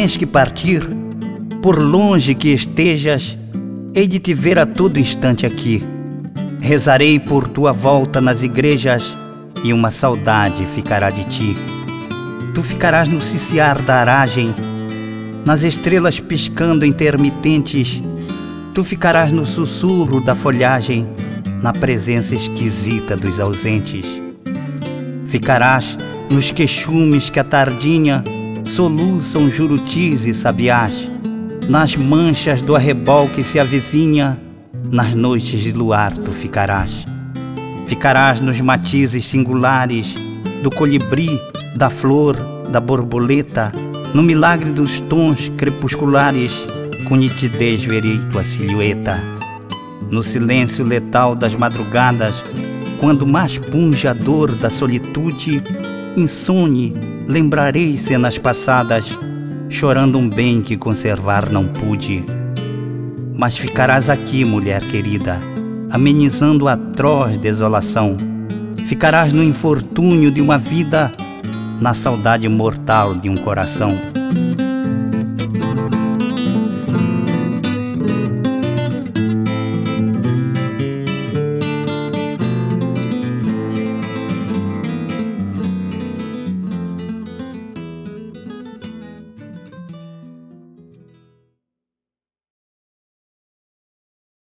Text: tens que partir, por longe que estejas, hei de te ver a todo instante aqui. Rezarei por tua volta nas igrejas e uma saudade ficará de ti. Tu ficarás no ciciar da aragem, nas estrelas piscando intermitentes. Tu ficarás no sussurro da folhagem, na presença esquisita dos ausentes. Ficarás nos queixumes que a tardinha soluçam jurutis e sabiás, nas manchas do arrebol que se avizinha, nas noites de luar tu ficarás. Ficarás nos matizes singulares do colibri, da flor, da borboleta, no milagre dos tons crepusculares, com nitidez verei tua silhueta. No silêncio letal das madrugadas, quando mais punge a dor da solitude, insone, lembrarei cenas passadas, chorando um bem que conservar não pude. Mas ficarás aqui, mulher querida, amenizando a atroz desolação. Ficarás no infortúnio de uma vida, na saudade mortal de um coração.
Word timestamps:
tens 0.00 0.16
que 0.16 0.24
partir, 0.24 0.80
por 1.60 1.78
longe 1.78 2.34
que 2.34 2.54
estejas, 2.54 3.36
hei 3.94 4.08
de 4.08 4.18
te 4.18 4.32
ver 4.32 4.58
a 4.58 4.64
todo 4.64 4.98
instante 4.98 5.44
aqui. 5.44 5.84
Rezarei 6.58 7.18
por 7.18 7.46
tua 7.46 7.70
volta 7.70 8.18
nas 8.18 8.42
igrejas 8.42 9.14
e 9.62 9.74
uma 9.74 9.90
saudade 9.90 10.64
ficará 10.64 11.10
de 11.10 11.24
ti. 11.24 11.54
Tu 12.54 12.62
ficarás 12.62 13.08
no 13.08 13.20
ciciar 13.20 13.82
da 13.82 13.96
aragem, 13.96 14.54
nas 15.44 15.64
estrelas 15.64 16.18
piscando 16.18 16.86
intermitentes. 16.86 18.02
Tu 18.72 18.82
ficarás 18.82 19.30
no 19.30 19.44
sussurro 19.44 20.18
da 20.22 20.34
folhagem, 20.34 21.06
na 21.62 21.74
presença 21.74 22.34
esquisita 22.34 23.18
dos 23.18 23.38
ausentes. 23.38 24.06
Ficarás 25.26 25.98
nos 26.30 26.50
queixumes 26.50 27.28
que 27.28 27.38
a 27.38 27.44
tardinha 27.44 28.24
soluçam 28.70 29.50
jurutis 29.50 30.24
e 30.24 30.32
sabiás, 30.32 31.10
nas 31.68 31.96
manchas 31.96 32.62
do 32.62 32.76
arrebol 32.76 33.28
que 33.28 33.42
se 33.42 33.58
avizinha, 33.58 34.40
nas 34.92 35.12
noites 35.12 35.60
de 35.60 35.72
luar 35.72 36.16
tu 36.16 36.30
ficarás. 36.30 37.04
Ficarás 37.86 38.40
nos 38.40 38.60
matizes 38.60 39.26
singulares 39.26 40.14
do 40.62 40.70
colibri, 40.70 41.28
da 41.74 41.90
flor, 41.90 42.36
da 42.70 42.80
borboleta, 42.80 43.72
no 44.14 44.22
milagre 44.22 44.70
dos 44.70 45.00
tons 45.00 45.50
crepusculares, 45.56 46.64
com 47.08 47.16
nitidez 47.16 47.82
verei 47.82 48.20
tua 48.30 48.44
silhueta. 48.44 49.20
No 50.08 50.22
silêncio 50.22 50.84
letal 50.84 51.34
das 51.34 51.56
madrugadas, 51.56 52.40
quando 53.00 53.26
mais 53.26 53.58
punge 53.58 54.06
a 54.06 54.12
dor 54.12 54.52
da 54.52 54.70
solitude, 54.70 55.60
insone, 56.16 57.09
lembrarei 57.30 57.96
cenas 57.96 58.36
passadas, 58.36 59.16
chorando 59.68 60.18
um 60.18 60.28
bem 60.28 60.60
que 60.60 60.76
conservar 60.76 61.48
não 61.48 61.64
pude. 61.64 62.24
Mas 63.36 63.56
ficarás 63.56 64.10
aqui, 64.10 64.44
mulher 64.44 64.80
querida, 64.80 65.40
amenizando 65.90 66.66
a 66.66 66.72
atroz 66.72 67.38
desolação. 67.38 68.16
Ficarás 68.88 69.32
no 69.32 69.44
infortúnio 69.44 70.28
de 70.28 70.40
uma 70.40 70.58
vida, 70.58 71.12
na 71.80 71.94
saudade 71.94 72.48
mortal 72.48 73.14
de 73.14 73.30
um 73.30 73.36
coração. 73.36 73.96